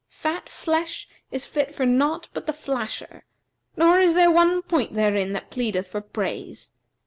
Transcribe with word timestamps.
Fat 0.09 0.49
flesh 0.49 1.07
is 1.29 1.45
fit 1.45 1.75
for 1.75 1.85
naught 1.85 2.27
but 2.33 2.47
the 2.47 2.53
flasher, 2.53 3.23
nor 3.77 3.99
is 3.99 4.15
there 4.15 4.31
one 4.31 4.63
point 4.63 4.95
therein 4.95 5.31
that 5.33 5.51
pleadeth 5.51 5.89
for 5.91 6.01
praise. 6.01 6.73